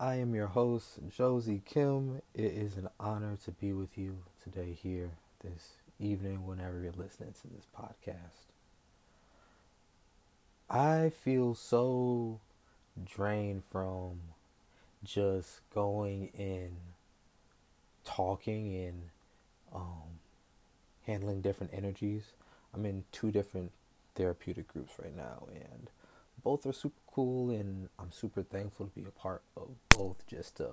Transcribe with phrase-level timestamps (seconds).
[0.00, 2.22] I am your host, Josie Kim.
[2.34, 5.10] It is an honor to be with you today, here,
[5.44, 8.46] this evening, whenever you're listening to this podcast.
[10.70, 12.40] I feel so
[13.04, 14.20] drained from
[15.04, 16.78] just going and
[18.06, 19.02] talking and
[19.74, 20.20] um,
[21.06, 22.32] handling different energies.
[22.72, 23.72] I'm in two different
[24.18, 25.88] therapeutic groups right now, and
[26.44, 30.56] both are super cool, and I'm super thankful to be a part of both, just
[30.56, 30.68] to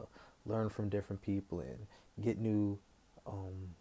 [0.45, 1.87] learn from different people and
[2.23, 2.77] get new
[3.25, 3.75] um,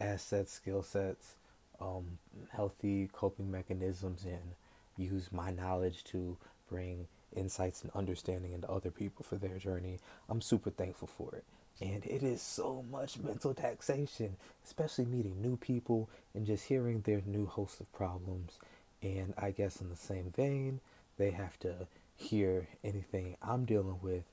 [0.00, 1.34] assets, skill sets,
[1.80, 2.18] um,
[2.50, 4.54] healthy coping mechanisms, and
[4.96, 6.36] use my knowledge to
[6.70, 7.06] bring
[7.36, 9.98] insights and understanding into other people for their journey.
[10.28, 11.44] I'm super thankful for it.
[11.80, 17.22] And it is so much mental taxation, especially meeting new people and just hearing their
[17.26, 18.58] new host of problems.
[19.02, 20.80] And I guess in the same vein,
[21.18, 21.86] they have to
[22.16, 24.24] hear anything I'm dealing with.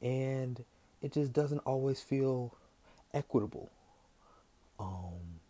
[0.00, 0.64] And
[1.00, 2.54] it just doesn't always feel
[3.12, 3.70] equitable.
[4.78, 5.40] Um,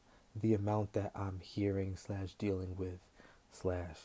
[0.40, 2.98] the amount that I'm hearing slash dealing with
[3.52, 3.96] slash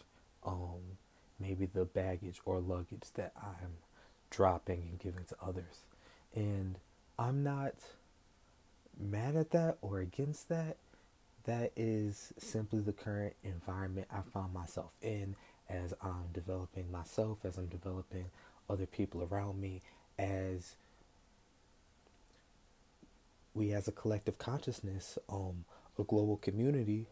[0.45, 0.97] um,
[1.39, 3.77] maybe the baggage or luggage that I'm
[4.29, 5.83] dropping and giving to others.
[6.35, 6.75] And
[7.19, 7.73] I'm not
[8.99, 10.77] mad at that or against that.
[11.45, 15.35] That is simply the current environment I find myself in
[15.69, 18.25] as I'm developing myself, as I'm developing
[18.69, 19.81] other people around me,
[20.19, 20.75] as
[23.53, 25.65] we as a collective consciousness, um,
[25.97, 27.07] a global community,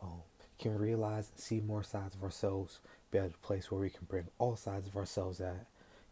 [0.00, 0.22] um,
[0.58, 4.06] can realize and see more sides of ourselves, be at a place where we can
[4.08, 5.66] bring all sides of ourselves at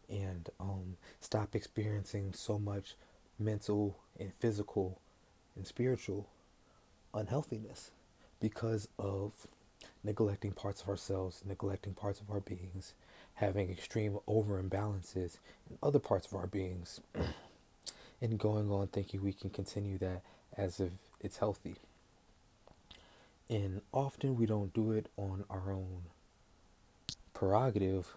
[0.09, 2.95] and um, stop experiencing so much
[3.39, 5.01] mental and physical
[5.57, 6.29] and spiritual
[7.15, 7.91] unhealthiness
[8.41, 9.33] because of
[10.03, 12.95] neglecting parts of ourselves, neglecting parts of our beings,
[13.35, 15.39] having extreme over imbalances
[15.71, 17.01] in other parts of our beings,
[18.21, 20.23] and going on thinking we can continue that
[20.57, 21.77] as if it's healthy.
[23.51, 26.03] And often we don't do it on our own
[27.33, 28.15] prerogative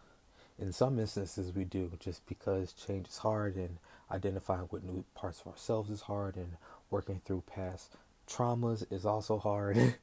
[0.61, 3.77] in some instances, we do just because change is hard and
[4.11, 6.53] identifying with new parts of ourselves is hard and
[6.91, 7.91] working through past
[8.31, 9.95] traumas is also hard.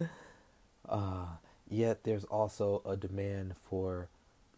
[0.88, 1.26] uh,
[1.68, 4.08] yet, there's also a demand for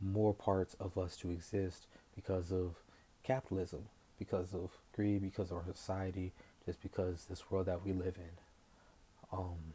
[0.01, 2.75] more parts of us to exist because of
[3.23, 3.85] capitalism,
[4.19, 6.33] because of greed, because of our society,
[6.65, 9.39] just because this world that we live in.
[9.39, 9.75] Um,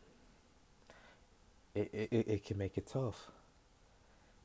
[1.74, 3.30] it, it, it can make it tough.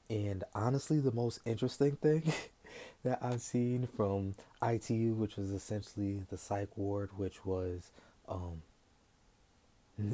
[0.09, 2.33] And honestly, the most interesting thing
[3.05, 7.91] that I've seen from ITU, which was essentially the psych ward, which was
[8.29, 8.63] um,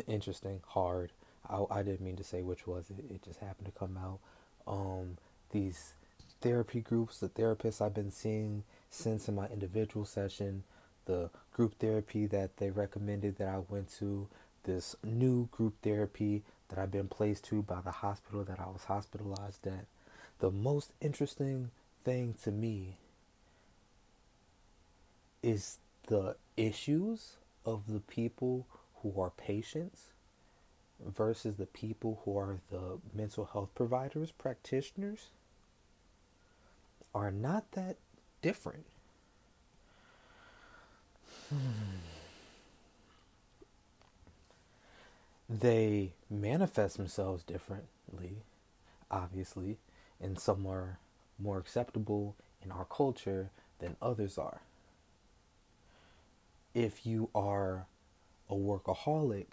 [0.06, 1.12] interesting, hard.
[1.48, 3.04] I, I, didn't mean to say which was it.
[3.10, 4.20] It just happened to come out.
[4.66, 5.18] Um,
[5.50, 5.94] these
[6.40, 10.62] therapy groups, the therapists I've been seeing since in my individual session,
[11.04, 14.28] the group therapy that they recommended that I went to,
[14.64, 18.84] this new group therapy that I've been placed to by the hospital that I was
[18.84, 19.84] hospitalized at.
[20.38, 21.70] The most interesting
[22.02, 22.96] thing to me
[25.42, 28.66] is the issues of the people
[29.02, 30.12] who are patients
[31.04, 35.26] versus the people who are the mental health providers, practitioners,
[37.14, 37.96] are not that
[38.40, 38.86] different.
[41.50, 42.11] Hmm.
[45.48, 48.42] They manifest themselves differently,
[49.10, 49.78] obviously,
[50.20, 50.98] and some are
[51.38, 54.62] more acceptable in our culture than others are.
[56.74, 57.86] If you are
[58.48, 59.46] a workaholic,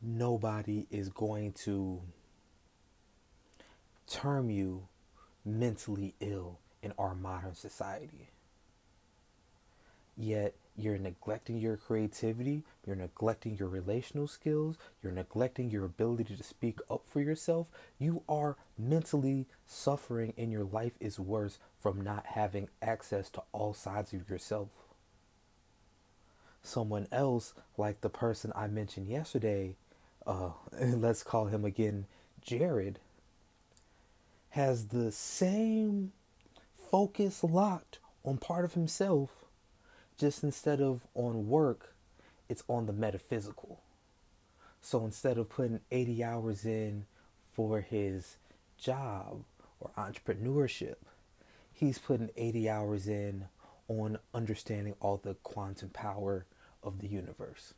[0.00, 2.00] nobody is going to
[4.06, 4.88] term you
[5.44, 8.30] mentally ill in our modern society.
[10.16, 16.42] Yet, you're neglecting your creativity, you're neglecting your relational skills, you're neglecting your ability to
[16.42, 17.70] speak up for yourself.
[17.98, 23.72] You are mentally suffering, and your life is worse from not having access to all
[23.72, 24.68] sides of yourself.
[26.62, 29.76] Someone else, like the person I mentioned yesterday,
[30.26, 30.50] uh,
[30.80, 32.06] let's call him again
[32.40, 32.98] Jared,
[34.50, 36.12] has the same
[36.90, 39.43] focus locked on part of himself
[40.18, 41.94] just instead of on work,
[42.48, 43.80] it's on the metaphysical.
[44.80, 47.06] So instead of putting 80 hours in
[47.52, 48.36] for his
[48.76, 49.44] job
[49.80, 50.96] or entrepreneurship,
[51.72, 53.46] he's putting 80 hours in
[53.88, 56.46] on understanding all the quantum power
[56.82, 57.74] of the universe,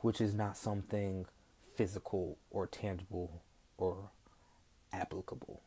[0.00, 1.26] which is not something
[1.74, 3.42] physical or tangible
[3.78, 4.10] or
[4.92, 5.62] applicable.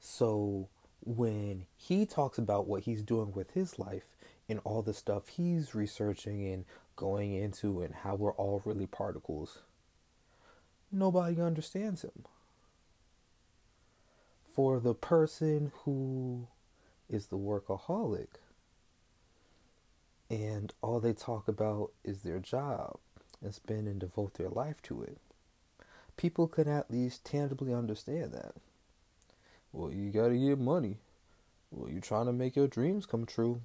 [0.00, 0.68] So
[1.00, 4.04] when he talks about what he's doing with his life
[4.48, 6.64] and all the stuff he's researching and
[6.96, 9.60] going into and how we're all really particles,
[10.90, 12.24] nobody understands him.
[14.54, 16.48] For the person who
[17.08, 18.28] is the workaholic
[20.28, 22.98] and all they talk about is their job
[23.40, 25.18] and spend and devote their life to it,
[26.16, 28.54] people can at least tangibly understand that.
[29.72, 30.96] Well, you gotta get money.
[31.70, 33.60] Well, you're trying to make your dreams come true.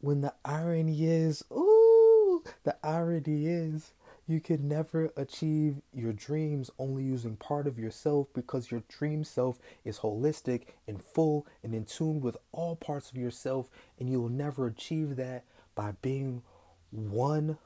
[0.00, 3.92] When the irony is, ooh, the irony is,
[4.28, 9.58] you can never achieve your dreams only using part of yourself because your dream self
[9.84, 14.28] is holistic and full and in tune with all parts of yourself, and you will
[14.28, 16.42] never achieve that by being
[16.90, 17.58] one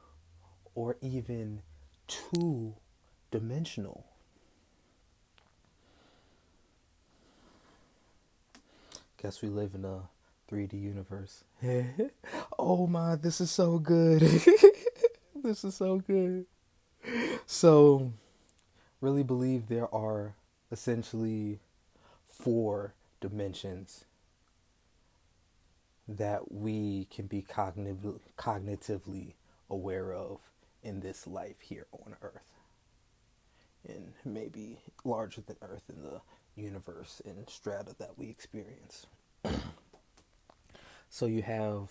[0.75, 1.61] or even
[2.07, 2.75] two
[3.31, 4.07] dimensional.
[9.23, 10.09] Guess we live in a
[10.51, 11.45] 3D universe.
[12.59, 14.21] oh my, this is so good.
[15.45, 16.47] this is so good.
[17.47, 18.11] So,
[19.01, 20.35] really believe there are
[20.73, 21.61] essentially
[22.27, 24.07] four dimensions
[26.09, 29.35] that we can be cognitiv- cognitively
[29.71, 30.41] aware of
[30.83, 32.51] in this life here on Earth.
[33.89, 36.21] And maybe larger than Earth in the
[36.57, 39.07] universe and strata that we experience.
[41.09, 41.91] so you have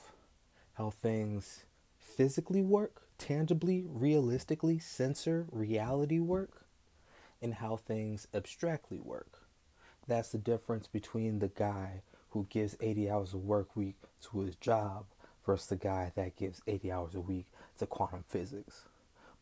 [0.74, 1.66] how things
[2.00, 6.66] physically work, tangibly, realistically, sensor, reality work,
[7.42, 9.42] and how things abstractly work.
[10.08, 14.56] That's the difference between the guy who gives 80 hours of work week to his
[14.56, 15.06] job
[15.46, 17.48] versus the guy that gives 80 hours a week
[17.80, 18.86] to quantum physics.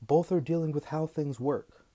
[0.01, 1.85] Both are dealing with how things work.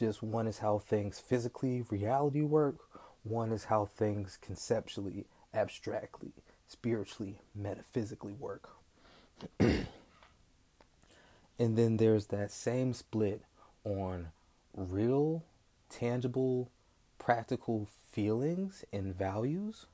[0.00, 2.76] Just one is how things physically, reality work,
[3.22, 6.32] one is how things conceptually, abstractly,
[6.66, 8.70] spiritually, metaphysically work.
[9.60, 9.86] and
[11.58, 13.42] then there's that same split
[13.84, 14.28] on
[14.74, 15.44] real,
[15.90, 16.70] tangible,
[17.18, 19.84] practical feelings and values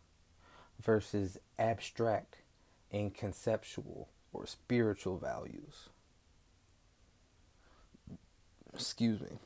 [0.80, 2.36] versus abstract
[2.92, 5.88] and conceptual or spiritual values.
[8.72, 9.40] Excuse me.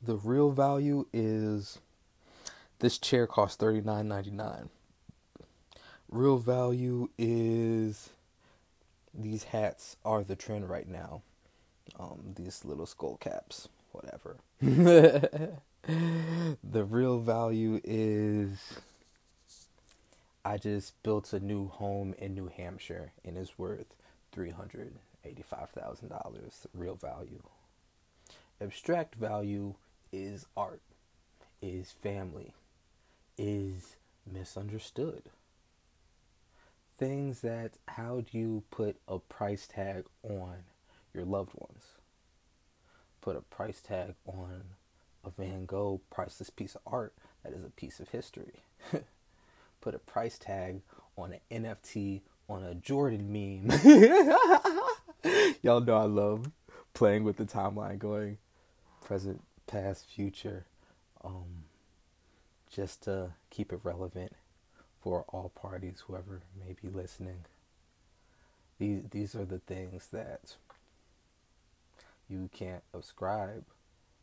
[0.00, 1.78] The real value is
[2.78, 4.68] this chair costs thirty nine ninety nine.
[6.10, 8.10] Real value is
[9.12, 11.22] these hats are the trend right now.
[11.98, 14.36] Um, these little skull caps, whatever.
[14.60, 15.54] the
[16.62, 18.80] real value is
[20.44, 23.94] I just built a new home in New Hampshire and it's worth
[24.32, 24.92] three hundred
[25.24, 26.66] eighty-five thousand dollars.
[26.72, 27.42] Real value.
[28.60, 29.74] Abstract value
[30.12, 30.82] is art,
[31.60, 32.54] is family,
[33.36, 33.96] is
[34.30, 35.24] misunderstood.
[36.96, 40.64] Things that how do you put a price tag on
[41.14, 41.84] your loved ones?
[43.20, 44.62] Put a price tag on
[45.24, 47.12] a Van Gogh priceless piece of art
[47.44, 48.62] that is a piece of history.
[49.80, 50.80] put a price tag
[51.16, 53.70] on an NFT on a Jordan meme.
[55.62, 56.50] Y'all know I love
[56.94, 58.38] playing with the timeline, going
[59.04, 60.66] present, past, future,
[61.22, 61.64] um,
[62.68, 64.32] just to keep it relevant
[65.00, 67.44] for all parties, whoever may be listening.
[68.78, 70.56] These these are the things that
[72.28, 73.64] you can't ascribe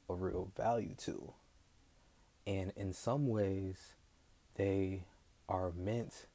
[0.09, 1.33] a real value to.
[2.45, 3.93] And in some ways,
[4.55, 5.03] they
[5.49, 6.27] are meant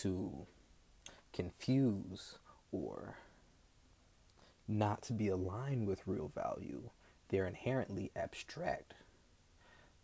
[0.00, 0.46] to
[1.32, 2.38] confuse
[2.72, 3.16] or
[4.66, 6.90] not to be aligned with real value.
[7.28, 8.94] They're inherently abstract.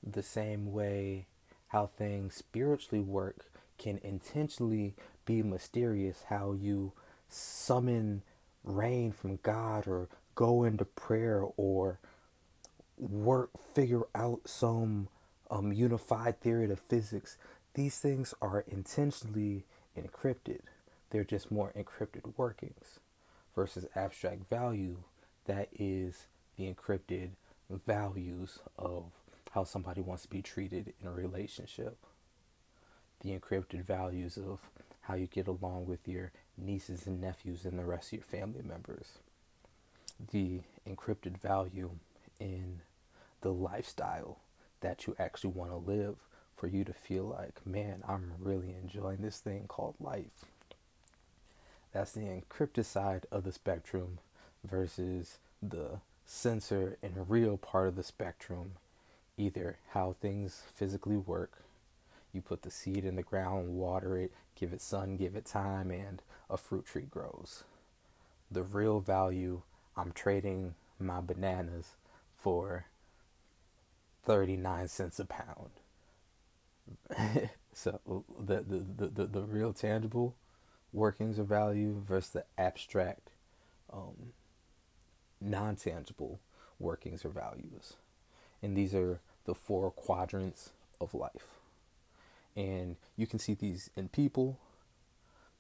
[0.03, 1.27] The same way
[1.69, 3.47] how things spiritually work
[3.79, 6.93] can intentionally be mysterious, how you
[7.29, 8.23] summon
[8.63, 11.99] rain from God or go into prayer or
[12.99, 15.09] work, figure out some
[15.51, 17.37] um, unified theory of physics
[17.75, 19.67] these things are intentionally
[19.99, 20.61] encrypted.
[21.11, 23.01] They're just more encrypted workings
[23.55, 24.99] versus abstract value
[25.47, 26.27] that is
[26.57, 27.31] the encrypted
[27.71, 29.05] values of
[29.53, 31.97] how somebody wants to be treated in a relationship.
[33.21, 34.61] The encrypted values of
[35.03, 38.63] how you get along with your nieces and nephews and the rest of your family
[38.63, 39.19] members.
[40.33, 41.91] The encrypted value
[42.41, 42.81] in
[43.41, 44.39] the lifestyle
[44.81, 46.17] that you actually want to live
[46.57, 50.45] for you to feel like, man, I'm really enjoying this thing called life.
[51.93, 54.19] That's the encrypted side of the spectrum
[54.65, 58.73] versus the censor in a real part of the spectrum
[59.37, 61.63] either how things physically work.
[62.33, 65.91] You put the seed in the ground, water it, give it sun, give it time,
[65.91, 67.65] and a fruit tree grows.
[68.51, 69.63] The real value,
[69.97, 71.93] I'm trading my bananas
[72.37, 72.87] for
[74.25, 75.71] 39 cents a pound.
[77.73, 80.35] so the, the, the, the, the real tangible
[80.93, 83.31] workings of value versus the abstract
[83.93, 84.33] um,
[85.45, 86.41] non-tangible
[86.79, 87.95] workings or values.
[88.63, 90.71] And these are the four quadrants
[91.01, 91.59] of life.
[92.57, 94.59] And you can see these in people.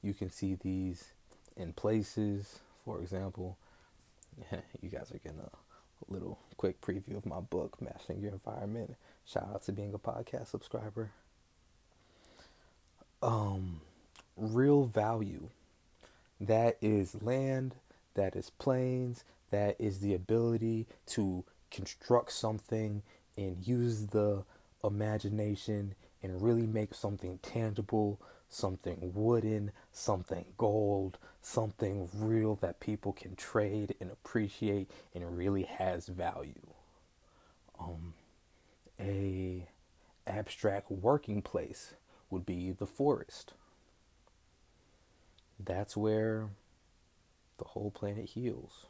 [0.02, 1.12] You can see these
[1.56, 2.60] in places.
[2.84, 3.56] For example
[4.82, 8.96] you guys are getting a little quick preview of my book mastering your environment.
[9.24, 11.10] Shout out to being a podcast subscriber.
[13.22, 13.80] Um
[14.36, 15.48] real value.
[16.40, 17.74] That is land
[18.14, 23.04] that is planes that is the ability to construct something
[23.38, 24.42] and use the
[24.82, 25.94] imagination
[26.24, 33.94] and really make something tangible, something wooden, something gold, something real that people can trade
[34.00, 36.66] and appreciate and really has value.
[37.78, 38.14] Um,
[38.98, 39.68] a
[40.26, 41.94] abstract working place
[42.28, 43.52] would be the forest.
[45.64, 46.48] That's where
[47.58, 48.86] the whole planet heals.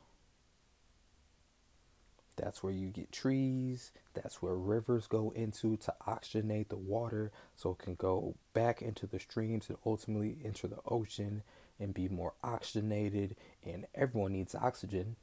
[2.36, 3.92] That's where you get trees.
[4.14, 9.06] That's where rivers go into to oxygenate the water so it can go back into
[9.06, 11.42] the streams and ultimately enter the ocean
[11.78, 13.36] and be more oxygenated.
[13.64, 15.16] And everyone needs oxygen.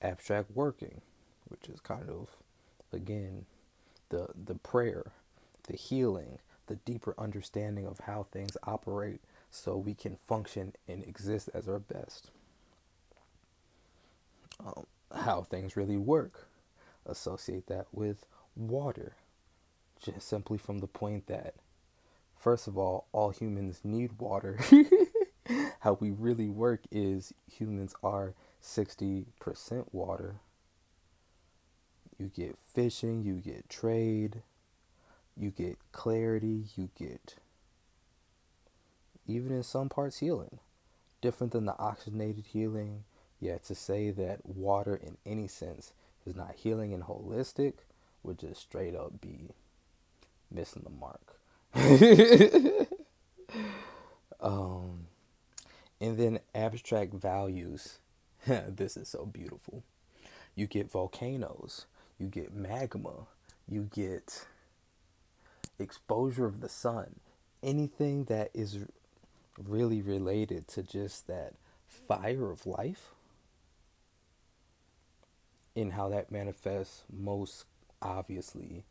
[0.00, 1.00] Abstract working,
[1.48, 2.28] which is kind of,
[2.92, 3.46] again,
[4.08, 5.12] the, the prayer,
[5.64, 11.48] the healing, the deeper understanding of how things operate so we can function and exist
[11.54, 12.30] as our best.
[14.64, 16.48] Um, how things really work.
[17.06, 19.16] Associate that with water,
[20.00, 21.54] just simply from the point that,
[22.38, 24.58] first of all, all humans need water.
[25.80, 29.26] how we really work is humans are 60%
[29.92, 30.36] water.
[32.18, 34.42] You get fishing, you get trade,
[35.36, 37.34] you get clarity, you get
[39.26, 40.58] even in some parts healing.
[41.20, 43.04] Different than the oxygenated healing
[43.44, 45.92] Yet to say that water in any sense
[46.24, 47.74] is not healing and holistic
[48.22, 49.50] would just straight up be
[50.50, 51.38] missing the mark.
[54.40, 55.08] um,
[56.00, 57.98] and then abstract values.
[58.46, 59.82] this is so beautiful.
[60.54, 61.84] You get volcanoes,
[62.18, 63.26] you get magma,
[63.68, 64.46] you get
[65.78, 67.16] exposure of the sun,
[67.62, 68.78] anything that is
[69.62, 71.52] really related to just that
[71.86, 73.13] fire of life
[75.74, 77.64] in how that manifests most
[78.00, 78.84] obviously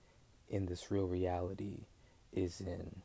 [0.50, 1.86] in this real reality
[2.34, 3.02] is in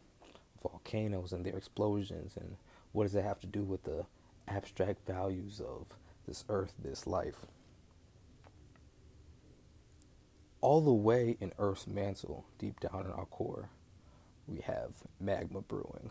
[0.62, 2.56] volcanoes and their explosions and
[2.92, 4.04] what does it have to do with the
[4.48, 5.86] abstract values of
[6.26, 7.46] this earth, this life.
[10.60, 13.70] All the way in Earth's mantle, deep down in our core,
[14.46, 16.10] we have magma brewing.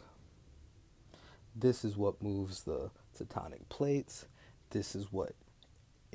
[1.56, 4.28] This is what moves the tectonic plates.
[4.70, 5.34] This is what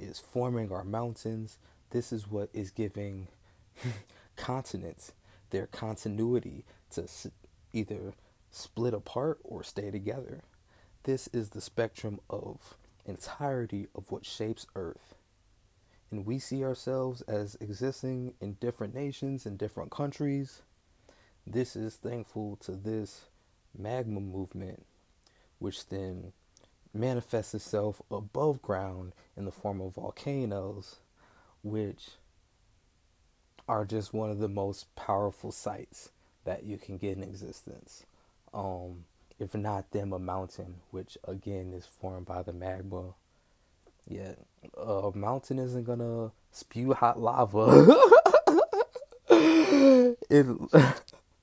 [0.02, 1.58] is forming our mountains.
[1.90, 3.28] This is what is giving
[4.36, 5.12] continents
[5.50, 7.06] their continuity to
[7.72, 8.14] either
[8.50, 10.42] split apart or stay together.
[11.04, 15.14] This is the spectrum of entirety of what shapes Earth.
[16.10, 20.62] And we see ourselves as existing in different nations and different countries.
[21.46, 23.24] This is thankful to this
[23.76, 24.84] magma movement,
[25.58, 26.32] which then
[26.94, 30.96] manifests itself above ground in the form of volcanoes,
[31.62, 32.10] which
[33.68, 36.10] are just one of the most powerful sights
[36.44, 38.04] that you can get in existence.
[38.52, 39.04] Um,
[39.38, 43.14] if not them, a mountain, which again is formed by the magma.
[44.06, 44.34] Yeah,
[44.76, 47.96] a mountain isn't gonna spew hot lava.
[50.30, 50.46] it,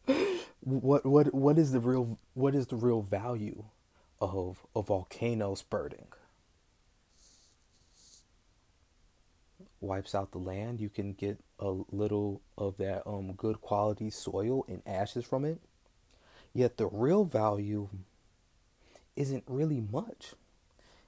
[0.61, 3.63] what what what is the real what is the real value
[4.21, 6.07] of a volcano spurting.
[9.81, 10.81] Wipes out the land.
[10.81, 15.59] You can get a little of that um, good quality soil and ashes from it.
[16.53, 17.89] Yet the real value
[19.15, 20.33] isn't really much.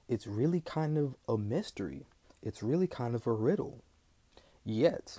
[0.08, 2.06] It's really kind of a mystery.
[2.42, 3.82] It's really kind of a riddle.
[4.64, 5.18] Yet,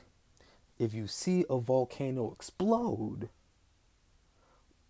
[0.80, 3.30] if you see a volcano explode,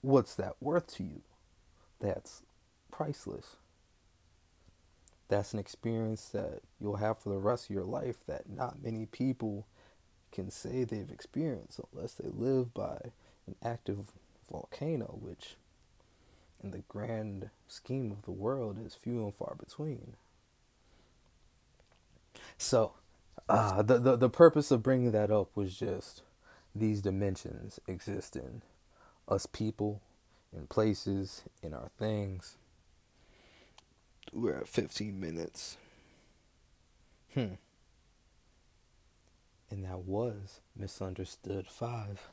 [0.01, 1.21] what's that worth to you?
[1.99, 2.43] That's
[2.93, 3.57] priceless.
[5.29, 9.05] that's an experience that you'll have for the rest of your life that not many
[9.07, 9.67] people
[10.31, 12.97] can say they've experienced unless they live by
[13.47, 14.11] an active
[14.51, 15.55] volcano, which
[16.63, 20.15] in the grand scheme of the world is few and far between.
[22.57, 22.93] So,
[23.49, 26.23] uh, the, the the purpose of bringing that up was just
[26.75, 28.63] these dimensions exist in
[29.27, 30.01] us people,
[30.55, 32.57] in places, in our things.
[34.31, 35.77] We're at 15 minutes.
[37.33, 37.55] Hmm.
[39.69, 42.29] And that was Misunderstood 5.